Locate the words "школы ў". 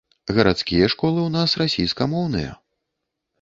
0.93-1.29